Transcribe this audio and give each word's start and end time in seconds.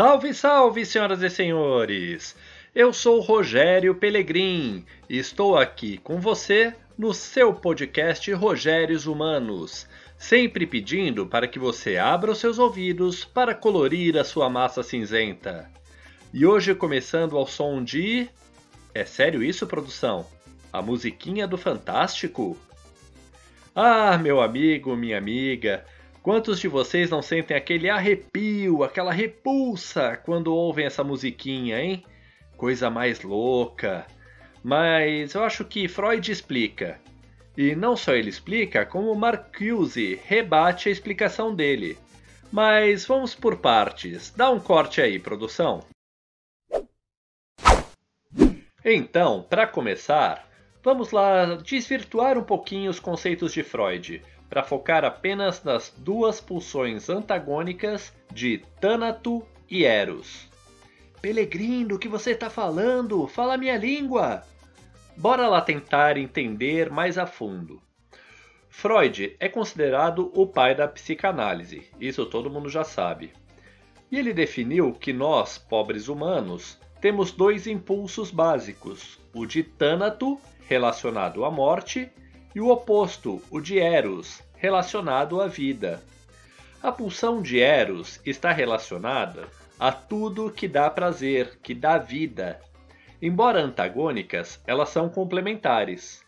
Salve, 0.00 0.32
salve, 0.32 0.86
senhoras 0.86 1.22
e 1.22 1.28
senhores! 1.28 2.34
Eu 2.74 2.90
sou 2.90 3.20
Rogério 3.20 3.94
Pelegrim 3.94 4.82
e 5.10 5.18
estou 5.18 5.58
aqui 5.58 5.98
com 5.98 6.18
você 6.18 6.74
no 6.96 7.12
seu 7.12 7.52
podcast 7.52 8.32
Rogérios 8.32 9.06
Humanos, 9.06 9.86
sempre 10.16 10.66
pedindo 10.66 11.26
para 11.26 11.46
que 11.46 11.58
você 11.58 11.98
abra 11.98 12.30
os 12.30 12.38
seus 12.38 12.58
ouvidos 12.58 13.26
para 13.26 13.54
colorir 13.54 14.16
a 14.16 14.24
sua 14.24 14.48
massa 14.48 14.82
cinzenta. 14.82 15.70
E 16.32 16.46
hoje 16.46 16.74
começando 16.74 17.36
ao 17.36 17.46
som 17.46 17.84
de. 17.84 18.26
É 18.94 19.04
sério 19.04 19.42
isso, 19.42 19.66
produção? 19.66 20.26
A 20.72 20.80
musiquinha 20.80 21.46
do 21.46 21.58
Fantástico? 21.58 22.56
Ah, 23.76 24.16
meu 24.16 24.40
amigo, 24.40 24.96
minha 24.96 25.18
amiga, 25.18 25.84
Quantos 26.22 26.60
de 26.60 26.68
vocês 26.68 27.08
não 27.08 27.22
sentem 27.22 27.56
aquele 27.56 27.88
arrepio, 27.88 28.84
aquela 28.84 29.10
repulsa 29.10 30.18
quando 30.18 30.54
ouvem 30.54 30.84
essa 30.84 31.02
musiquinha, 31.02 31.80
hein? 31.80 32.04
Coisa 32.58 32.90
mais 32.90 33.22
louca. 33.22 34.06
Mas 34.62 35.34
eu 35.34 35.42
acho 35.42 35.64
que 35.64 35.88
Freud 35.88 36.30
explica. 36.30 37.00
E 37.56 37.74
não 37.74 37.96
só 37.96 38.12
ele 38.12 38.28
explica, 38.28 38.84
como 38.84 39.14
Marcuse 39.14 40.20
rebate 40.26 40.90
a 40.90 40.92
explicação 40.92 41.54
dele. 41.54 41.96
Mas 42.52 43.06
vamos 43.06 43.34
por 43.34 43.56
partes. 43.56 44.30
Dá 44.36 44.50
um 44.50 44.60
corte 44.60 45.00
aí, 45.00 45.18
produção. 45.18 45.82
Então, 48.84 49.42
para 49.48 49.66
começar, 49.66 50.46
vamos 50.82 51.12
lá 51.12 51.56
desvirtuar 51.56 52.36
um 52.36 52.42
pouquinho 52.42 52.90
os 52.90 53.00
conceitos 53.00 53.52
de 53.52 53.62
Freud 53.62 54.22
para 54.50 54.64
focar 54.64 55.04
apenas 55.04 55.62
nas 55.62 55.94
duas 55.96 56.40
pulsões 56.40 57.08
antagônicas 57.08 58.12
de 58.32 58.58
Thanato 58.80 59.46
e 59.70 59.84
Eros. 59.84 60.50
Pelegrino, 61.22 61.94
o 61.94 61.98
que 61.98 62.08
você 62.08 62.32
está 62.32 62.50
falando? 62.50 63.28
Fala 63.28 63.56
minha 63.56 63.76
língua! 63.76 64.42
Bora 65.16 65.46
lá 65.48 65.60
tentar 65.60 66.16
entender 66.16 66.90
mais 66.90 67.16
a 67.16 67.26
fundo. 67.26 67.80
Freud 68.68 69.36
é 69.38 69.48
considerado 69.48 70.32
o 70.34 70.46
pai 70.46 70.74
da 70.74 70.88
psicanálise, 70.88 71.88
isso 72.00 72.26
todo 72.26 72.50
mundo 72.50 72.68
já 72.68 72.82
sabe. 72.82 73.32
E 74.10 74.18
ele 74.18 74.32
definiu 74.32 74.92
que 74.92 75.12
nós, 75.12 75.58
pobres 75.58 76.08
humanos, 76.08 76.80
temos 77.00 77.30
dois 77.32 77.66
impulsos 77.66 78.30
básicos: 78.30 79.20
o 79.34 79.46
de 79.46 79.62
Thanato, 79.62 80.40
relacionado 80.68 81.44
à 81.44 81.50
morte, 81.50 82.10
e 82.54 82.60
o 82.60 82.68
oposto, 82.68 83.42
o 83.50 83.60
de 83.60 83.78
Eros, 83.78 84.42
relacionado 84.56 85.40
à 85.40 85.46
vida. 85.46 86.02
A 86.82 86.90
pulsão 86.90 87.42
de 87.42 87.60
Eros 87.60 88.20
está 88.24 88.52
relacionada 88.52 89.48
a 89.78 89.92
tudo 89.92 90.50
que 90.50 90.68
dá 90.68 90.90
prazer, 90.90 91.58
que 91.62 91.74
dá 91.74 91.98
vida. 91.98 92.60
Embora 93.22 93.60
antagônicas, 93.60 94.60
elas 94.66 94.88
são 94.88 95.08
complementares. 95.08 96.22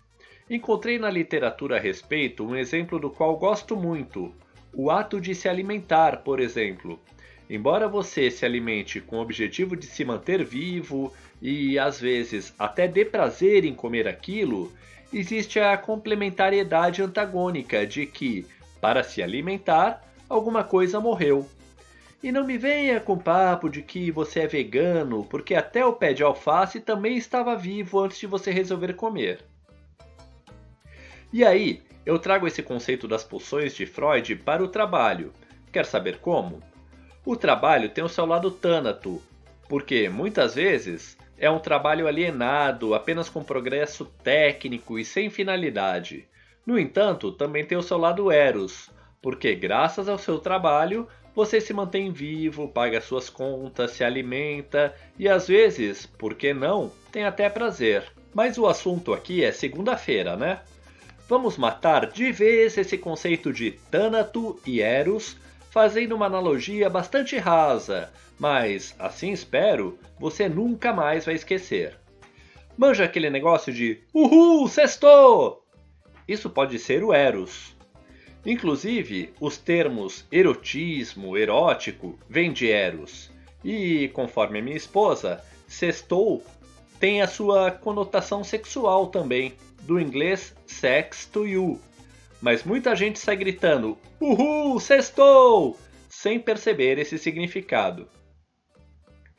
Encontrei 0.49 0.99
na 0.99 1.11
literatura 1.11 1.77
a 1.77 1.81
respeito 1.81 2.45
um 2.45 2.55
exemplo 2.55 2.99
do 2.99 3.11
qual 3.11 3.37
gosto 3.37 3.77
muito: 3.77 4.35
o 4.75 4.91
ato 4.91 5.21
de 5.21 5.35
se 5.35 5.49
alimentar, 5.49 6.19
por 6.19 6.41
exemplo. 6.41 7.01
Embora 7.49 7.89
você 7.89 8.31
se 8.31 8.47
alimente 8.47 9.01
com 9.01 9.17
o 9.17 9.21
objetivo 9.21 9.77
de 9.77 9.87
se 9.87 10.05
manter 10.05 10.43
vivo 10.45 11.13
e 11.41 11.79
às 11.79 12.01
vezes 12.01 12.55
até 12.59 12.89
dê 12.89 13.05
prazer 13.05 13.65
em 13.65 13.75
comer 13.75 14.09
aquilo, 14.09 14.73
existe 15.13 15.61
a 15.61 15.77
complementariedade 15.77 17.03
antagônica 17.03 17.87
de 17.87 18.07
que, 18.07 18.47
para 18.81 19.03
se 19.03 19.23
alimentar, 19.23 20.03
alguma 20.29 20.65
coisa 20.65 21.01
morreu. 21.01 21.47
E 22.23 22.31
não 22.31 22.47
me 22.47 22.57
venha 22.57 23.01
com 23.01 23.19
papo 23.19 23.69
de 23.69 23.83
que 23.83 24.11
você 24.11 24.41
é 24.41 24.47
vegano, 24.47 25.25
porque 25.25 25.55
até 25.55 25.85
o 25.85 25.93
pé 25.93 26.13
de 26.13 26.23
alface 26.23 26.81
também 26.81 27.17
estava 27.17 27.57
vivo 27.57 27.99
antes 27.99 28.19
de 28.19 28.27
você 28.27 28.51
resolver 28.51 28.95
comer. 28.95 29.41
E 31.33 31.45
aí, 31.45 31.83
eu 32.07 32.19
trago 32.19 32.47
esse 32.47 32.63
conceito 32.63 33.09
das 33.09 33.25
pulsões 33.25 33.75
de 33.75 33.87
Freud 33.87 34.37
para 34.37 34.63
o 34.63 34.69
trabalho. 34.69 35.33
Quer 35.73 35.85
saber 35.85 36.19
como? 36.19 36.63
O 37.25 37.37
trabalho 37.37 37.89
tem 37.89 38.05
o 38.05 38.09
seu 38.09 38.27
lado 38.27 38.51
tânato, 38.51 39.21
porque 39.69 40.09
muitas 40.09 40.55
vezes 40.55 41.17
é 41.43 41.51
um 41.51 41.59
trabalho 41.59 42.07
alienado, 42.07 42.95
apenas 42.95 43.29
com 43.29 43.43
progresso 43.43 44.05
técnico 44.23 44.97
e 44.97 45.05
sem 45.05 45.29
finalidade. 45.29 46.29
No 46.65 46.79
entanto, 46.79 47.33
também 47.33 47.65
tem 47.65 47.77
o 47.77 47.83
seu 47.83 47.99
lado 47.99 48.31
Eros, 48.31 48.89
porque 49.21 49.53
graças 49.53 50.09
ao 50.09 50.17
seu 50.17 50.39
trabalho 50.39 51.09
você 51.35 51.61
se 51.61 51.75
mantém 51.75 52.13
vivo, 52.13 52.69
paga 52.69 53.01
suas 53.01 53.29
contas, 53.29 53.91
se 53.91 54.05
alimenta 54.05 54.95
e 55.19 55.29
às 55.29 55.49
vezes, 55.49 56.07
por 56.07 56.37
que 56.37 56.55
não, 56.55 56.93
tem 57.11 57.25
até 57.25 57.51
prazer. 57.51 58.05
Mas 58.33 58.57
o 58.57 58.69
assunto 58.69 59.13
aqui 59.13 59.43
é 59.43 59.51
segunda-feira, 59.51 60.37
né? 60.37 60.61
Vamos 61.29 61.59
matar 61.59 62.07
de 62.07 62.31
vez 62.31 62.79
esse 62.79 62.97
conceito 62.97 63.53
de 63.53 63.73
Thanato 63.91 64.61
e 64.65 64.81
Eros, 64.81 65.37
fazendo 65.73 66.15
uma 66.15 66.27
analogia 66.27 66.91
bastante 66.91 67.39
rasa, 67.39 68.13
mas, 68.39 68.95
assim 68.99 69.33
espero, 69.33 69.99
você 70.21 70.47
nunca 70.47 70.93
mais 70.93 71.25
vai 71.25 71.35
esquecer. 71.35 71.99
Manja 72.77 73.05
aquele 73.05 73.31
negócio 73.31 73.73
de 73.73 74.03
Uhul, 74.13 74.69
sextou! 74.69 75.65
Isso 76.29 76.51
pode 76.51 76.79
ser 76.79 77.03
o 77.03 77.11
Eros. 77.15 77.75
Inclusive, 78.45 79.33
os 79.41 79.57
termos 79.57 80.27
erotismo, 80.31 81.39
erótico, 81.39 82.19
vêm 82.29 82.53
de 82.53 82.71
Eros. 82.71 83.31
E, 83.65 84.09
conforme 84.09 84.59
a 84.59 84.63
minha 84.63 84.77
esposa, 84.77 85.43
sextou 85.67 86.45
tem 87.01 87.23
a 87.23 87.27
sua 87.27 87.71
conotação 87.71 88.45
sexual 88.45 89.07
também, 89.07 89.55
do 89.85 89.99
inglês 89.99 90.55
sex 90.67 91.25
to 91.25 91.47
you. 91.47 91.81
Mas 92.43 92.65
muita 92.65 92.95
gente 92.97 93.21
sai 93.21 93.37
gritando 93.37 93.97
Uhul, 94.21 94.79
sextou! 94.81 95.79
sem 96.13 96.39
perceber 96.39 96.99
esse 96.99 97.17
significado. 97.17 98.07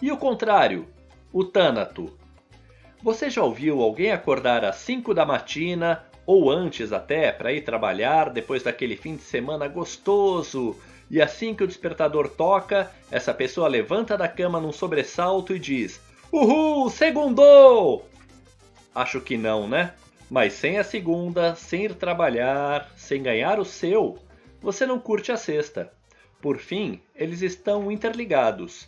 E 0.01 0.11
o 0.11 0.17
contrário, 0.17 0.87
o 1.31 1.43
Tânato. 1.43 2.17
Você 3.01 3.29
já 3.29 3.43
ouviu 3.43 3.81
alguém 3.81 4.11
acordar 4.11 4.65
às 4.65 4.77
5 4.77 5.13
da 5.13 5.25
matina 5.25 6.03
ou 6.25 6.49
antes 6.49 6.91
até 6.91 7.31
para 7.31 7.53
ir 7.53 7.61
trabalhar 7.61 8.31
depois 8.31 8.63
daquele 8.63 8.95
fim 8.95 9.15
de 9.15 9.21
semana 9.21 9.67
gostoso? 9.67 10.75
E 11.11 11.21
assim 11.21 11.53
que 11.53 11.63
o 11.63 11.67
despertador 11.67 12.27
toca, 12.27 12.91
essa 13.11 13.33
pessoa 13.33 13.67
levanta 13.67 14.17
da 14.17 14.27
cama 14.27 14.59
num 14.59 14.71
sobressalto 14.71 15.55
e 15.55 15.59
diz: 15.59 16.01
Uhul, 16.31 16.89
segundou! 16.89 18.09
Acho 18.95 19.21
que 19.21 19.37
não, 19.37 19.67
né? 19.67 19.93
Mas 20.29 20.53
sem 20.53 20.78
a 20.78 20.84
segunda, 20.84 21.56
sem 21.56 21.85
ir 21.85 21.95
trabalhar, 21.95 22.91
sem 22.95 23.22
ganhar 23.22 23.59
o 23.59 23.66
seu, 23.66 24.17
você 24.61 24.85
não 24.85 25.00
curte 25.00 25.31
a 25.31 25.38
sexta. 25.38 25.91
Por 26.41 26.57
fim, 26.57 27.01
eles 27.16 27.41
estão 27.41 27.91
interligados. 27.91 28.88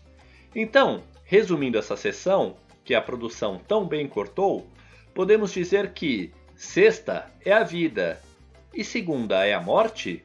Então, 0.56 1.04
resumindo 1.24 1.78
essa 1.78 1.96
sessão, 1.96 2.56
que 2.84 2.94
a 2.94 3.02
produção 3.02 3.60
tão 3.68 3.86
bem 3.86 4.08
cortou, 4.08 4.68
podemos 5.14 5.52
dizer 5.52 5.92
que 5.92 6.32
sexta 6.56 7.30
é 7.44 7.52
a 7.52 7.64
vida 7.64 8.22
e 8.74 8.84
segunda 8.84 9.46
é 9.46 9.54
a 9.54 9.62
morte? 9.62 10.24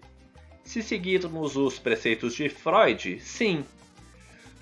Se 0.62 0.82
seguirmos 0.82 1.56
os 1.56 1.78
preceitos 1.78 2.34
de 2.34 2.48
Freud, 2.48 3.18
sim. 3.20 3.64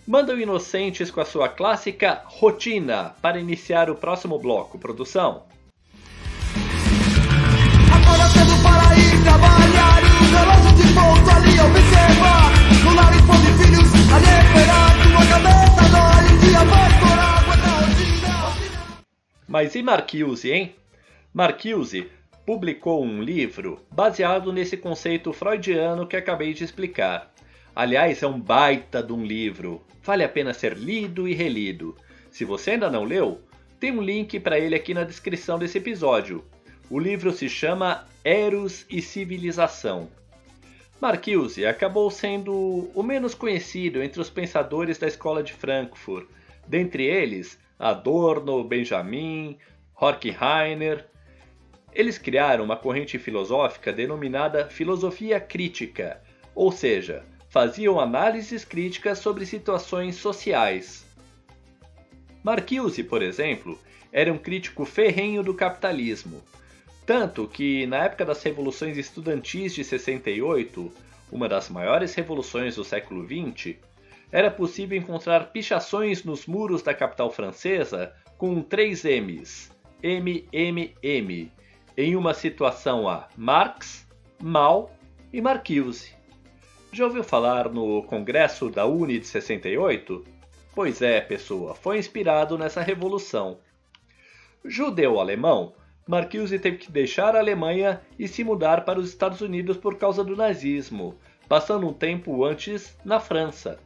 Mandam 0.06 0.38
inocentes 0.38 1.10
com 1.10 1.20
a 1.20 1.24
sua 1.24 1.48
clássica 1.48 2.22
rotina 2.24 3.14
para 3.20 3.40
iniciar 3.40 3.90
o 3.90 3.94
próximo 3.94 4.38
bloco, 4.38 4.78
produção. 4.78 5.42
Mas 19.46 19.74
e 19.74 19.82
Marcuse, 19.82 20.52
hein? 20.52 20.74
Marcuse 21.32 22.08
publicou 22.44 23.04
um 23.04 23.22
livro 23.22 23.80
baseado 23.90 24.52
nesse 24.52 24.76
conceito 24.76 25.32
freudiano 25.32 26.06
que 26.06 26.16
acabei 26.16 26.54
de 26.54 26.64
explicar. 26.64 27.32
Aliás, 27.74 28.22
é 28.22 28.26
um 28.26 28.40
baita 28.40 29.02
de 29.02 29.12
um 29.12 29.24
livro. 29.24 29.82
Vale 30.02 30.24
a 30.24 30.28
pena 30.28 30.54
ser 30.54 30.76
lido 30.76 31.28
e 31.28 31.34
relido. 31.34 31.96
Se 32.30 32.44
você 32.44 32.72
ainda 32.72 32.90
não 32.90 33.04
leu, 33.04 33.40
tem 33.80 33.90
um 33.90 34.02
link 34.02 34.38
para 34.40 34.58
ele 34.58 34.74
aqui 34.74 34.92
na 34.92 35.04
descrição 35.04 35.58
desse 35.58 35.78
episódio. 35.78 36.44
O 36.90 36.98
livro 36.98 37.30
se 37.32 37.50
chama 37.50 38.06
Eros 38.24 38.86
e 38.88 39.02
Civilização. 39.02 40.08
Marcuse 40.98 41.66
acabou 41.66 42.10
sendo 42.10 42.90
o 42.94 43.02
menos 43.02 43.34
conhecido 43.34 44.02
entre 44.02 44.20
os 44.22 44.30
pensadores 44.30 44.96
da 44.96 45.06
escola 45.06 45.42
de 45.42 45.52
Frankfurt, 45.52 46.26
dentre 46.66 47.04
eles 47.04 47.58
Adorno, 47.78 48.64
Benjamin, 48.64 49.58
Horkheimer. 49.94 51.06
Eles 51.92 52.16
criaram 52.16 52.64
uma 52.64 52.76
corrente 52.76 53.18
filosófica 53.18 53.92
denominada 53.92 54.70
filosofia 54.70 55.38
crítica, 55.38 56.22
ou 56.54 56.72
seja, 56.72 57.22
faziam 57.50 58.00
análises 58.00 58.64
críticas 58.64 59.18
sobre 59.18 59.44
situações 59.44 60.16
sociais. 60.16 61.06
Marcuse, 62.42 63.04
por 63.04 63.22
exemplo, 63.22 63.78
era 64.10 64.32
um 64.32 64.38
crítico 64.38 64.86
ferrenho 64.86 65.42
do 65.42 65.52
capitalismo, 65.52 66.42
tanto 67.08 67.48
que, 67.48 67.86
na 67.86 68.04
época 68.04 68.22
das 68.22 68.42
revoluções 68.42 68.98
estudantis 68.98 69.74
de 69.74 69.82
68, 69.82 70.92
uma 71.32 71.48
das 71.48 71.70
maiores 71.70 72.12
revoluções 72.14 72.76
do 72.76 72.84
século 72.84 73.26
XX, 73.26 73.76
era 74.30 74.50
possível 74.50 74.98
encontrar 74.98 75.50
pichações 75.50 76.22
nos 76.22 76.44
muros 76.44 76.82
da 76.82 76.92
capital 76.92 77.30
francesa 77.30 78.12
com 78.36 78.60
três 78.60 79.04
M's, 79.04 79.74
MMM, 80.02 81.50
em 81.96 82.14
uma 82.14 82.34
situação 82.34 83.08
a 83.08 83.26
Marx, 83.34 84.06
Mao 84.38 84.94
e 85.32 85.40
Marcuse. 85.40 86.12
Já 86.92 87.06
ouviu 87.06 87.24
falar 87.24 87.70
no 87.70 88.02
Congresso 88.02 88.68
da 88.68 88.84
Uni 88.84 89.18
de 89.18 89.26
68? 89.26 90.26
Pois 90.74 91.00
é, 91.00 91.22
pessoa, 91.22 91.74
foi 91.74 91.96
inspirado 91.96 92.58
nessa 92.58 92.82
revolução. 92.82 93.60
Judeu-alemão, 94.62 95.72
Marcuse 96.08 96.58
teve 96.58 96.78
que 96.78 96.90
deixar 96.90 97.36
a 97.36 97.38
Alemanha 97.38 98.00
e 98.18 98.26
se 98.26 98.42
mudar 98.42 98.82
para 98.86 98.98
os 98.98 99.10
Estados 99.10 99.42
Unidos 99.42 99.76
por 99.76 99.98
causa 99.98 100.24
do 100.24 100.34
nazismo, 100.34 101.18
passando 101.46 101.86
um 101.86 101.92
tempo 101.92 102.46
antes 102.46 102.96
na 103.04 103.20
França. 103.20 103.78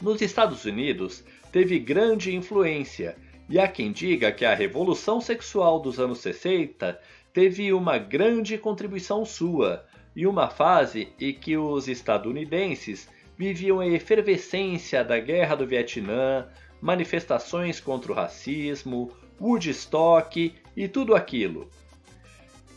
Nos 0.00 0.22
Estados 0.22 0.64
Unidos, 0.64 1.22
teve 1.52 1.78
grande 1.78 2.34
influência, 2.34 3.18
e 3.50 3.58
há 3.58 3.68
quem 3.68 3.92
diga 3.92 4.32
que 4.32 4.46
a 4.46 4.54
revolução 4.54 5.20
sexual 5.20 5.78
dos 5.78 6.00
anos 6.00 6.20
60 6.20 6.98
teve 7.34 7.70
uma 7.74 7.98
grande 7.98 8.56
contribuição 8.56 9.26
sua, 9.26 9.84
e 10.16 10.26
uma 10.26 10.48
fase 10.48 11.12
em 11.20 11.34
que 11.34 11.54
os 11.54 11.86
estadunidenses 11.86 13.10
viviam 13.36 13.78
a 13.78 13.86
efervescência 13.86 15.04
da 15.04 15.20
Guerra 15.20 15.54
do 15.54 15.66
Vietnã, 15.66 16.48
manifestações 16.84 17.80
contra 17.80 18.12
o 18.12 18.14
racismo, 18.14 19.10
Woodstock 19.40 20.54
e 20.76 20.86
tudo 20.86 21.14
aquilo. 21.14 21.70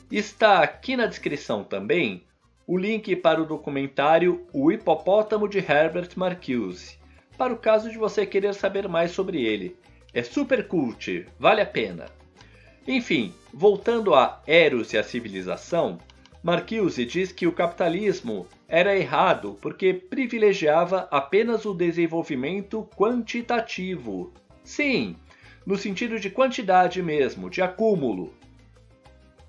Está 0.09 0.63
aqui 0.63 0.95
na 0.95 1.07
descrição 1.07 1.61
também 1.61 2.23
o 2.65 2.77
link 2.77 3.13
para 3.17 3.41
o 3.41 3.45
documentário 3.45 4.47
O 4.53 4.71
Hipopótamo 4.71 5.45
de 5.45 5.57
Herbert 5.57 6.11
Marcuse, 6.15 6.97
para 7.37 7.51
o 7.51 7.57
caso 7.57 7.91
de 7.91 7.97
você 7.97 8.25
querer 8.25 8.53
saber 8.53 8.87
mais 8.87 9.11
sobre 9.11 9.43
ele. 9.43 9.75
É 10.13 10.23
super 10.23 10.69
cult, 10.69 11.27
vale 11.37 11.59
a 11.59 11.65
pena. 11.65 12.05
Enfim, 12.87 13.33
voltando 13.53 14.15
a 14.15 14.41
Eros 14.47 14.93
e 14.93 14.97
a 14.97 15.03
civilização, 15.03 15.99
Marcuse 16.47 17.05
diz 17.05 17.33
que 17.33 17.45
o 17.45 17.51
capitalismo 17.51 18.47
era 18.69 18.97
errado 18.97 19.57
porque 19.61 19.93
privilegiava 19.93 21.05
apenas 21.11 21.65
o 21.65 21.73
desenvolvimento 21.73 22.87
quantitativo. 22.95 24.31
Sim, 24.63 25.17
no 25.65 25.77
sentido 25.77 26.17
de 26.17 26.29
quantidade 26.29 27.03
mesmo, 27.03 27.49
de 27.49 27.61
acúmulo, 27.61 28.33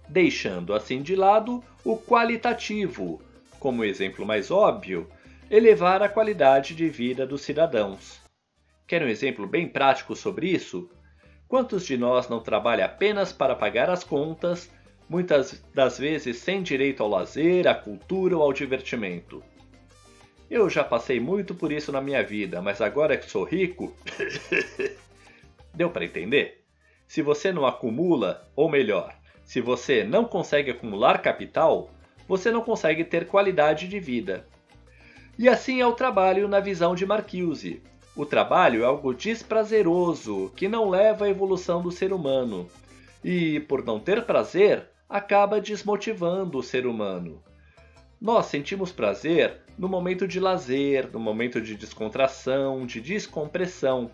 deixando 0.09 0.75
assim 0.75 1.01
de 1.01 1.15
lado 1.15 1.63
o 1.85 1.97
qualitativo, 1.97 3.23
como 3.61 3.85
exemplo 3.85 4.27
mais 4.27 4.51
óbvio, 4.51 5.07
elevar 5.49 6.03
a 6.03 6.09
qualidade 6.09 6.75
de 6.75 6.89
vida 6.89 7.25
dos 7.25 7.43
cidadãos. 7.43 8.21
Quer 8.89 9.05
um 9.05 9.09
exemplo 9.09 9.47
bem 9.47 9.69
prático 9.69 10.17
sobre 10.17 10.49
isso? 10.49 10.91
Quantos 11.47 11.87
de 11.87 11.97
nós 11.97 12.29
não 12.29 12.41
trabalha 12.41 12.87
apenas 12.87 13.33
para 13.33 13.55
pagar 13.55 13.89
as 13.89 14.03
contas, 14.03 14.69
muitas 15.09 15.63
das 15.75 15.99
vezes 15.99 16.39
sem 16.39 16.63
direito 16.63 17.03
ao 17.03 17.09
lazer, 17.09 17.67
à 17.67 17.75
cultura 17.75 18.37
ou 18.37 18.43
ao 18.43 18.53
divertimento? 18.53 19.43
Eu 20.51 20.69
já 20.71 20.83
passei 20.83 21.21
muito 21.21 21.55
por 21.55 21.71
isso 21.73 21.93
na 21.93 22.01
minha 22.01 22.23
vida, 22.23 22.63
mas 22.63 22.81
agora 22.81 23.17
que 23.17 23.31
sou 23.31 23.45
rico, 23.45 23.95
Deu 25.79 25.91
para 25.91 26.05
entender? 26.05 26.65
Se 27.07 27.23
você 27.23 27.53
não 27.53 27.65
acumula, 27.65 28.51
ou 28.57 28.69
melhor, 28.69 29.15
se 29.45 29.61
você 29.61 30.03
não 30.03 30.25
consegue 30.25 30.73
acumular 30.73 31.23
capital, 31.23 31.91
você 32.27 32.51
não 32.51 32.63
consegue 32.63 33.05
ter 33.05 33.29
qualidade 33.29 33.87
de 33.87 34.01
vida. 34.01 34.45
E 35.39 35.49
assim 35.49 35.81
é 35.81 35.87
o 35.87 35.93
trabalho 35.93 36.49
na 36.49 36.59
visão 36.59 36.97
de 36.97 37.07
Marcuse. 37.07 37.81
O 38.17 38.27
trabalho 38.27 38.83
é 38.83 38.87
algo 38.87 39.15
desprazeroso 39.15 40.53
que 40.57 40.67
não 40.67 40.91
leva 40.91 41.27
à 41.27 41.29
evolução 41.29 41.81
do 41.81 41.93
ser 41.93 42.13
humano. 42.13 42.69
E, 43.23 43.61
por 43.61 43.85
não 43.85 44.01
ter 44.01 44.25
prazer, 44.25 44.89
acaba 45.09 45.61
desmotivando 45.61 46.59
o 46.59 46.63
ser 46.63 46.87
humano. 46.87 47.43
Nós 48.21 48.47
sentimos 48.47 48.93
prazer 48.93 49.63
no 49.79 49.89
momento 49.89 50.27
de 50.27 50.41
lazer, 50.41 51.09
no 51.13 51.21
momento 51.21 51.61
de 51.61 51.75
descontração, 51.75 52.85
de 52.85 53.01
descompressão. 53.01 54.11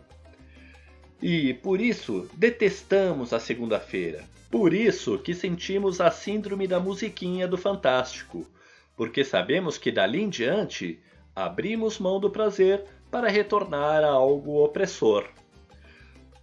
E 1.20 1.55
por 1.55 1.81
isso 1.81 2.29
detestamos 2.35 3.32
a 3.32 3.41
segunda-feira. 3.41 4.23
Por 4.50 4.73
isso 4.73 5.19
que 5.19 5.35
sentimos 5.35 6.00
a 6.00 6.11
síndrome 6.11 6.69
da 6.69 6.79
musiquinha 6.79 7.49
do 7.49 7.56
Fantástico, 7.56 8.47
porque 8.94 9.25
sabemos 9.25 9.79
que 9.79 9.90
dali 9.90 10.20
em 10.20 10.29
diante 10.29 11.00
abrimos 11.35 11.99
mão 11.99 12.20
do 12.20 12.31
prazer 12.31 12.85
para 13.11 13.29
retornar 13.29 14.05
a 14.05 14.11
algo 14.11 14.62
opressor. 14.62 15.29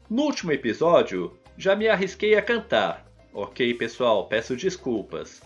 No 0.09 0.23
último 0.23 0.51
episódio, 0.51 1.37
já 1.57 1.75
me 1.75 1.87
arrisquei 1.87 2.35
a 2.35 2.41
cantar. 2.41 3.05
Ok, 3.33 3.73
pessoal, 3.75 4.27
peço 4.27 4.55
desculpas. 4.57 5.41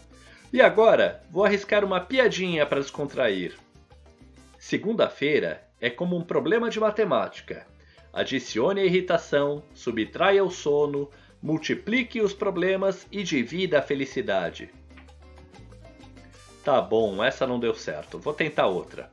E 0.52 0.60
agora, 0.62 1.24
vou 1.30 1.46
arriscar 1.46 1.86
uma 1.86 2.00
piadinha 2.00 2.66
para 2.66 2.82
descontrair. 2.82 3.56
Segunda-feira 4.58 5.64
é 5.80 5.90
como 5.90 6.18
um 6.18 6.24
problema 6.24 6.70
de 6.70 6.80
matemática. 6.80 7.68
Adicione 8.12 8.82
a 8.82 8.86
irritação, 8.86 9.62
subtraia 9.74 10.44
o 10.44 10.50
sono, 10.50 11.10
multiplique 11.42 12.22
os 12.22 12.34
problemas 12.34 13.06
e 13.12 13.22
divida 13.22 13.80
a 13.80 13.82
felicidade. 13.82 14.72
Tá 16.64 16.82
bom, 16.82 17.24
essa 17.24 17.46
não 17.46 17.60
deu 17.60 17.76
certo. 17.76 18.18
Vou 18.18 18.34
tentar 18.34 18.66
outra. 18.66 19.12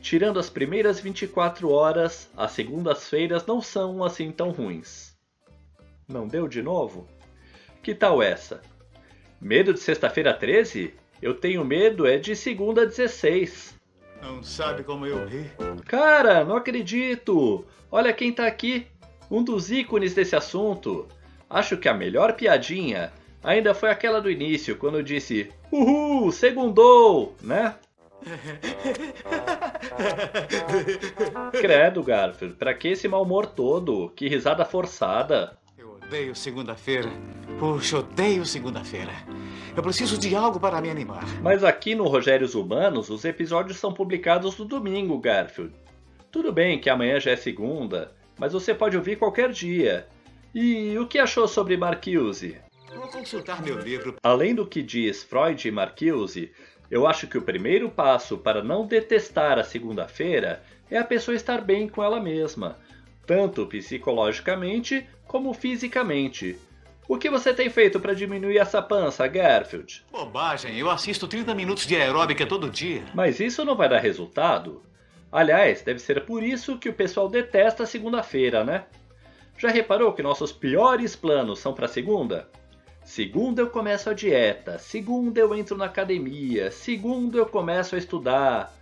Tirando 0.00 0.40
as 0.40 0.50
primeiras 0.50 0.98
24 0.98 1.70
horas, 1.70 2.28
as 2.36 2.50
segundas-feiras 2.50 3.46
não 3.46 3.60
são 3.60 4.02
assim 4.02 4.32
tão 4.32 4.50
ruins. 4.50 5.16
Não 6.08 6.26
deu 6.26 6.48
de 6.48 6.62
novo? 6.62 7.06
Que 7.86 7.94
tal 7.94 8.20
essa? 8.20 8.60
Medo 9.40 9.72
de 9.72 9.78
sexta-feira 9.78 10.34
13? 10.34 10.92
Eu 11.22 11.34
tenho 11.34 11.64
medo 11.64 12.04
é 12.04 12.18
de 12.18 12.34
segunda 12.34 12.84
16. 12.84 13.78
Não 14.20 14.42
sabe 14.42 14.82
como 14.82 15.06
eu 15.06 15.24
ri? 15.24 15.48
Cara, 15.86 16.44
não 16.44 16.56
acredito! 16.56 17.64
Olha 17.88 18.12
quem 18.12 18.32
tá 18.32 18.44
aqui, 18.44 18.88
um 19.30 19.40
dos 19.40 19.70
ícones 19.70 20.14
desse 20.14 20.34
assunto. 20.34 21.06
Acho 21.48 21.76
que 21.76 21.88
a 21.88 21.94
melhor 21.94 22.32
piadinha 22.32 23.12
ainda 23.40 23.72
foi 23.72 23.88
aquela 23.88 24.20
do 24.20 24.28
início, 24.28 24.76
quando 24.76 24.98
eu 24.98 25.02
disse 25.04 25.52
Uhul, 25.70 26.32
segundou, 26.32 27.36
né? 27.40 27.76
Credo, 31.52 32.02
Garfield, 32.02 32.56
pra 32.56 32.74
que 32.74 32.88
esse 32.88 33.06
mau 33.06 33.22
humor 33.22 33.46
todo? 33.46 34.10
Que 34.16 34.28
risada 34.28 34.64
forçada. 34.64 35.56
Odeio 36.06 36.36
segunda-feira. 36.36 37.10
Puxa, 37.58 37.98
odeio 37.98 38.46
segunda-feira. 38.46 39.10
Eu 39.76 39.82
preciso 39.82 40.16
de 40.16 40.36
algo 40.36 40.60
para 40.60 40.80
me 40.80 40.88
animar. 40.88 41.24
Mas 41.42 41.64
aqui 41.64 41.96
no 41.96 42.06
Rogérios 42.06 42.54
Humanos, 42.54 43.10
os 43.10 43.24
episódios 43.24 43.78
são 43.78 43.92
publicados 43.92 44.56
no 44.56 44.64
domingo, 44.64 45.18
Garfield. 45.18 45.74
Tudo 46.30 46.52
bem 46.52 46.78
que 46.78 46.88
amanhã 46.88 47.18
já 47.18 47.32
é 47.32 47.36
segunda, 47.36 48.12
mas 48.38 48.52
você 48.52 48.72
pode 48.72 48.96
ouvir 48.96 49.16
qualquer 49.16 49.50
dia. 49.50 50.06
E 50.54 50.96
o 50.96 51.08
que 51.08 51.18
achou 51.18 51.48
sobre 51.48 51.76
Marcuse? 51.76 52.56
Vou 52.94 53.08
consultar 53.08 53.60
meu 53.60 53.76
livro. 53.76 54.14
Além 54.22 54.54
do 54.54 54.64
que 54.64 54.84
diz 54.84 55.24
Freud 55.24 55.66
e 55.66 55.72
Marcuse, 55.72 56.52
eu 56.88 57.04
acho 57.04 57.26
que 57.26 57.36
o 57.36 57.42
primeiro 57.42 57.90
passo 57.90 58.38
para 58.38 58.62
não 58.62 58.86
detestar 58.86 59.58
a 59.58 59.64
segunda-feira 59.64 60.62
é 60.88 60.98
a 60.98 61.04
pessoa 61.04 61.34
estar 61.34 61.62
bem 61.62 61.88
com 61.88 62.00
ela 62.00 62.20
mesma, 62.20 62.78
tanto 63.26 63.66
psicologicamente 63.66 65.04
como 65.36 65.52
fisicamente. 65.52 66.58
O 67.06 67.18
que 67.18 67.28
você 67.28 67.52
tem 67.52 67.68
feito 67.68 68.00
para 68.00 68.14
diminuir 68.14 68.56
essa 68.56 68.80
pança, 68.80 69.26
Garfield? 69.26 70.02
Bobagem, 70.10 70.78
eu 70.78 70.88
assisto 70.88 71.28
30 71.28 71.54
minutos 71.54 71.86
de 71.86 71.94
aeróbica 71.94 72.46
todo 72.46 72.70
dia. 72.70 73.04
Mas 73.12 73.38
isso 73.38 73.62
não 73.62 73.76
vai 73.76 73.86
dar 73.86 73.98
resultado. 73.98 74.82
Aliás, 75.30 75.82
deve 75.82 75.98
ser 75.98 76.24
por 76.24 76.42
isso 76.42 76.78
que 76.78 76.88
o 76.88 76.94
pessoal 76.94 77.28
detesta 77.28 77.82
a 77.82 77.86
segunda-feira, 77.86 78.64
né? 78.64 78.86
Já 79.58 79.68
reparou 79.68 80.14
que 80.14 80.22
nossos 80.22 80.52
piores 80.52 81.14
planos 81.14 81.58
são 81.58 81.74
para 81.74 81.86
segunda? 81.86 82.48
Segunda 83.04 83.60
eu 83.60 83.68
começo 83.68 84.08
a 84.08 84.14
dieta, 84.14 84.78
segunda 84.78 85.38
eu 85.38 85.54
entro 85.54 85.76
na 85.76 85.84
academia, 85.84 86.70
segunda 86.70 87.36
eu 87.36 87.44
começo 87.44 87.94
a 87.94 87.98
estudar. 87.98 88.74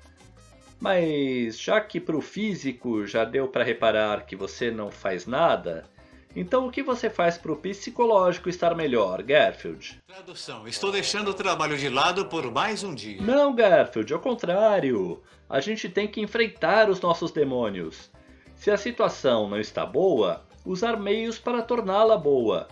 Mas 0.81 1.59
já 1.61 1.81
que 1.81 1.99
para 1.99 2.17
o 2.17 2.21
físico 2.21 3.05
já 3.09 3.25
deu 3.25 3.49
para 3.49 3.65
reparar 3.65 4.25
que 4.25 4.37
você 4.37 4.71
não 4.71 4.89
faz 4.89 5.27
nada, 5.27 5.93
Então 6.37 6.67
o 6.67 6.71
que 6.71 6.83
você 6.83 7.09
faz 7.09 7.39
para 7.39 7.53
o 7.53 7.57
psicológico 7.57 8.49
estar 8.49 8.75
melhor, 8.75 9.23
Garfield? 9.23 10.01
Tradução. 10.07 10.67
Estou 10.67 10.91
deixando 10.91 11.29
o 11.29 11.35
trabalho 11.35 11.79
de 11.79 11.89
lado 11.89 12.27
por 12.27 12.51
mais 12.51 12.83
um 12.83 12.93
dia. 12.93 13.23
Não, 13.23 13.55
Garfield, 13.55 14.13
ao 14.13 14.19
contrário. 14.19 15.23
A 15.49 15.61
gente 15.61 15.89
tem 15.89 16.09
que 16.09 16.21
enfrentar 16.21 16.91
os 16.91 17.01
nossos 17.01 17.31
demônios. 17.31 18.11
Se 18.57 18.71
a 18.71 18.77
situação 18.77 19.49
não 19.49 19.61
está 19.61 19.87
boa, 19.87 20.45
usar 20.65 20.97
meios 20.99 21.39
para 21.39 21.63
torná-la 21.63 22.17
boa. 22.17 22.67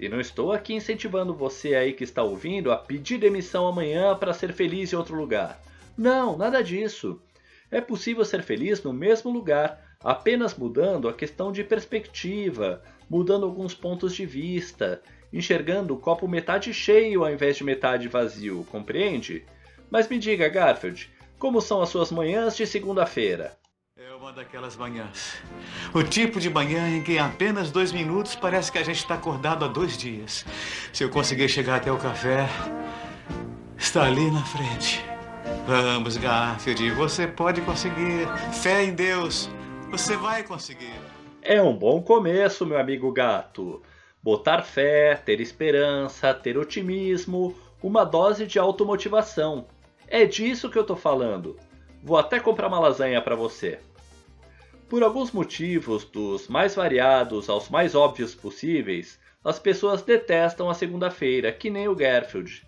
E 0.00 0.08
não 0.08 0.20
estou 0.20 0.52
aqui 0.52 0.74
incentivando 0.74 1.34
você 1.34 1.74
aí 1.76 1.92
que 1.92 2.04
está 2.04 2.22
ouvindo 2.22 2.72
a 2.72 2.76
pedir 2.76 3.18
demissão 3.18 3.66
amanhã 3.68 4.16
para 4.16 4.34
ser 4.34 4.52
feliz 4.52 4.92
em 4.92 4.96
outro 4.96 5.14
lugar. 5.16 5.60
Não, 5.96 6.36
nada 6.36 6.62
disso. 6.62 7.20
É 7.70 7.80
possível 7.80 8.24
ser 8.24 8.42
feliz 8.42 8.82
no 8.82 8.92
mesmo 8.92 9.30
lugar, 9.30 9.87
apenas 10.02 10.56
mudando 10.56 11.08
a 11.08 11.12
questão 11.12 11.50
de 11.50 11.64
perspectiva, 11.64 12.82
mudando 13.10 13.44
alguns 13.44 13.74
pontos 13.74 14.14
de 14.14 14.24
vista, 14.24 15.02
enxergando 15.32 15.94
o 15.94 15.98
copo 15.98 16.28
metade 16.28 16.72
cheio 16.72 17.24
ao 17.24 17.32
invés 17.32 17.56
de 17.56 17.64
metade 17.64 18.08
vazio, 18.08 18.66
compreende? 18.70 19.44
Mas 19.90 20.08
me 20.08 20.18
diga, 20.18 20.48
Garfield, 20.48 21.10
como 21.38 21.60
são 21.60 21.82
as 21.82 21.88
suas 21.88 22.12
manhãs 22.12 22.56
de 22.56 22.66
segunda-feira? 22.66 23.56
É 23.96 24.14
uma 24.14 24.32
daquelas 24.32 24.76
manhãs. 24.76 25.34
O 25.92 26.02
tipo 26.02 26.38
de 26.38 26.48
manhã 26.48 26.88
em 26.88 27.02
que 27.02 27.14
em 27.14 27.18
apenas 27.18 27.70
dois 27.70 27.90
minutos 27.90 28.36
parece 28.36 28.70
que 28.70 28.78
a 28.78 28.84
gente 28.84 28.98
está 28.98 29.14
acordado 29.14 29.64
há 29.64 29.68
dois 29.68 29.96
dias. 29.96 30.44
Se 30.92 31.02
eu 31.02 31.10
conseguir 31.10 31.48
chegar 31.48 31.76
até 31.76 31.90
o 31.90 31.98
café, 31.98 32.48
está 33.76 34.04
ali 34.04 34.30
na 34.30 34.44
frente. 34.44 35.04
Vamos, 35.66 36.16
Garfield, 36.16 36.90
você 36.92 37.26
pode 37.26 37.60
conseguir. 37.62 38.28
Fé 38.52 38.84
em 38.84 38.94
Deus, 38.94 39.50
você 39.90 40.16
vai 40.16 40.42
conseguir. 40.42 40.92
É 41.40 41.62
um 41.62 41.74
bom 41.74 42.02
começo, 42.02 42.66
meu 42.66 42.78
amigo 42.78 43.10
gato. 43.10 43.82
Botar 44.22 44.62
fé, 44.62 45.14
ter 45.14 45.40
esperança, 45.40 46.34
ter 46.34 46.58
otimismo, 46.58 47.56
uma 47.82 48.04
dose 48.04 48.46
de 48.46 48.58
automotivação. 48.58 49.66
É 50.06 50.26
disso 50.26 50.68
que 50.68 50.78
eu 50.78 50.84
tô 50.84 50.94
falando. 50.94 51.56
Vou 52.02 52.18
até 52.18 52.38
comprar 52.38 52.68
uma 52.68 52.78
lasanha 52.78 53.22
para 53.22 53.34
você. 53.34 53.78
Por 54.88 55.02
alguns 55.02 55.32
motivos, 55.32 56.04
dos 56.04 56.48
mais 56.48 56.74
variados 56.74 57.48
aos 57.48 57.70
mais 57.70 57.94
óbvios 57.94 58.34
possíveis, 58.34 59.18
as 59.42 59.58
pessoas 59.58 60.02
detestam 60.02 60.68
a 60.68 60.74
segunda-feira, 60.74 61.50
que 61.50 61.70
nem 61.70 61.88
o 61.88 61.94
Garfield. 61.94 62.66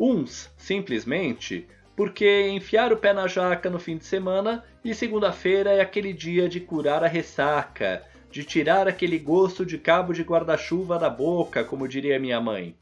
Uns, 0.00 0.50
simplesmente, 0.56 1.66
porque 1.98 2.46
enfiar 2.50 2.92
o 2.92 2.96
pé 2.96 3.12
na 3.12 3.26
jaca 3.26 3.68
no 3.68 3.80
fim 3.80 3.96
de 3.96 4.04
semana 4.04 4.64
e 4.84 4.94
segunda-feira 4.94 5.72
é 5.72 5.80
aquele 5.80 6.12
dia 6.12 6.48
de 6.48 6.60
curar 6.60 7.02
a 7.02 7.08
ressaca, 7.08 8.04
de 8.30 8.44
tirar 8.44 8.86
aquele 8.86 9.18
gosto 9.18 9.66
de 9.66 9.76
cabo 9.78 10.12
de 10.12 10.22
guarda-chuva 10.22 10.96
da 10.96 11.10
boca, 11.10 11.64
como 11.64 11.88
diria 11.88 12.20
minha 12.20 12.40
mãe. 12.40 12.76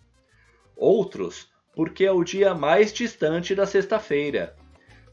Outros, 0.76 1.49
porque 1.75 2.04
é 2.04 2.12
o 2.12 2.23
dia 2.23 2.54
mais 2.54 2.92
distante 2.92 3.54
da 3.54 3.64
sexta-feira. 3.64 4.54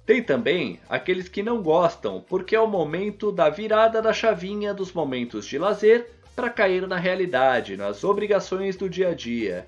Tem 0.06 0.22
também 0.22 0.82
aqueles 0.90 1.30
que 1.30 1.42
não 1.42 1.64
gostam, 1.64 2.20
porque 2.28 2.58
é 2.58 2.60
o 2.60 2.68
momento 2.68 3.32
da 3.32 3.50
virada 3.50 4.02
da 4.02 4.12
chavinha 4.12 4.74
dos 4.74 4.92
momentos 4.92 5.46
de 5.46 5.58
lazer 5.58 6.10
para 6.36 6.50
cair 6.50 6.86
na 6.90 6.98
realidade, 6.98 7.78
nas 7.78 8.04
obrigações 8.04 8.76
do 8.76 8.90
dia 8.90 9.12
a 9.12 9.14
dia. 9.14 9.66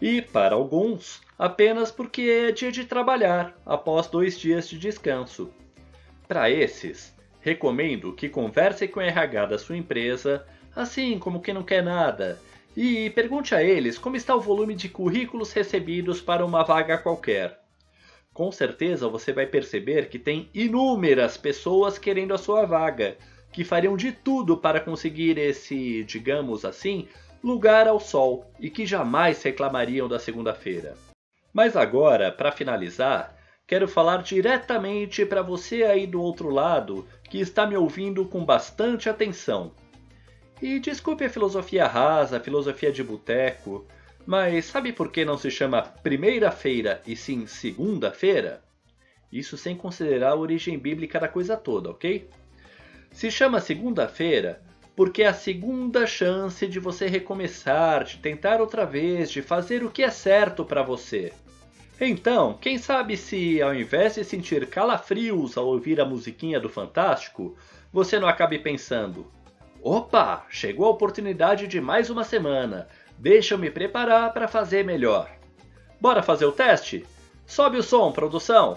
E, 0.00 0.22
para 0.22 0.54
alguns, 0.54 1.20
apenas 1.38 1.90
porque 1.90 2.22
é 2.22 2.52
dia 2.52 2.70
de 2.70 2.84
trabalhar 2.84 3.56
após 3.66 4.06
dois 4.06 4.38
dias 4.38 4.68
de 4.68 4.78
descanso. 4.78 5.50
Para 6.28 6.50
esses, 6.50 7.14
recomendo 7.40 8.12
que 8.12 8.28
conversem 8.28 8.88
com 8.88 9.00
a 9.00 9.04
RH 9.04 9.46
da 9.46 9.58
sua 9.58 9.76
empresa, 9.76 10.46
assim 10.74 11.18
como 11.18 11.42
quem 11.42 11.54
não 11.54 11.62
quer 11.62 11.82
nada, 11.82 12.40
e 12.76 13.10
pergunte 13.10 13.54
a 13.54 13.62
eles 13.62 13.98
como 13.98 14.16
está 14.16 14.34
o 14.34 14.40
volume 14.40 14.74
de 14.74 14.88
currículos 14.88 15.52
recebidos 15.52 16.20
para 16.20 16.44
uma 16.44 16.64
vaga 16.64 16.98
qualquer. 16.98 17.60
Com 18.32 18.50
certeza 18.50 19.08
você 19.08 19.32
vai 19.32 19.46
perceber 19.46 20.08
que 20.08 20.18
tem 20.18 20.50
inúmeras 20.52 21.36
pessoas 21.36 21.98
querendo 21.98 22.34
a 22.34 22.38
sua 22.38 22.64
vaga, 22.64 23.16
que 23.52 23.62
fariam 23.62 23.96
de 23.96 24.10
tudo 24.10 24.56
para 24.56 24.80
conseguir 24.80 25.38
esse, 25.38 26.02
digamos 26.02 26.64
assim, 26.64 27.06
lugar 27.42 27.86
ao 27.86 28.00
sol 28.00 28.50
e 28.58 28.68
que 28.68 28.84
jamais 28.84 29.40
reclamariam 29.42 30.08
da 30.08 30.18
segunda-feira. 30.18 30.96
Mas 31.54 31.76
agora, 31.76 32.32
para 32.32 32.50
finalizar, 32.50 33.32
quero 33.64 33.86
falar 33.86 34.24
diretamente 34.24 35.24
para 35.24 35.40
você 35.40 35.84
aí 35.84 36.04
do 36.04 36.20
outro 36.20 36.50
lado 36.50 37.06
que 37.30 37.38
está 37.38 37.64
me 37.64 37.76
ouvindo 37.76 38.24
com 38.24 38.44
bastante 38.44 39.08
atenção. 39.08 39.70
E 40.60 40.80
desculpe 40.80 41.24
a 41.24 41.30
filosofia 41.30 41.86
rasa, 41.86 42.38
a 42.38 42.40
filosofia 42.40 42.90
de 42.90 43.04
boteco, 43.04 43.86
mas 44.26 44.64
sabe 44.64 44.92
por 44.92 45.12
que 45.12 45.24
não 45.24 45.38
se 45.38 45.48
chama 45.48 45.82
primeira-feira 45.82 47.00
e 47.06 47.14
sim 47.14 47.46
segunda-feira? 47.46 48.60
Isso 49.30 49.56
sem 49.56 49.76
considerar 49.76 50.30
a 50.30 50.36
origem 50.36 50.76
bíblica 50.76 51.20
da 51.20 51.28
coisa 51.28 51.56
toda, 51.56 51.88
ok? 51.90 52.28
Se 53.12 53.30
chama 53.30 53.60
segunda-feira 53.60 54.60
porque 54.96 55.22
é 55.22 55.26
a 55.26 55.34
segunda 55.34 56.06
chance 56.06 56.66
de 56.66 56.78
você 56.78 57.06
recomeçar, 57.06 58.04
de 58.04 58.18
tentar 58.18 58.60
outra 58.60 58.84
vez, 58.84 59.30
de 59.30 59.42
fazer 59.42 59.84
o 59.84 59.90
que 59.90 60.02
é 60.02 60.10
certo 60.10 60.64
para 60.64 60.82
você. 60.82 61.32
Então, 62.00 62.58
quem 62.60 62.76
sabe 62.76 63.16
se 63.16 63.62
ao 63.62 63.74
invés 63.74 64.16
de 64.16 64.24
sentir 64.24 64.66
calafrios 64.66 65.56
ao 65.56 65.66
ouvir 65.66 66.00
a 66.00 66.04
musiquinha 66.04 66.58
do 66.58 66.68
Fantástico, 66.68 67.56
você 67.92 68.18
não 68.18 68.26
acabe 68.26 68.58
pensando: 68.58 69.30
opa, 69.80 70.44
chegou 70.50 70.86
a 70.86 70.90
oportunidade 70.90 71.68
de 71.68 71.80
mais 71.80 72.10
uma 72.10 72.24
semana, 72.24 72.88
deixa 73.16 73.54
eu 73.54 73.58
me 73.58 73.70
preparar 73.70 74.32
para 74.32 74.48
fazer 74.48 74.84
melhor. 74.84 75.30
Bora 76.00 76.22
fazer 76.22 76.46
o 76.46 76.52
teste? 76.52 77.06
Sobe 77.46 77.78
o 77.78 77.82
som, 77.82 78.10
produção! 78.10 78.76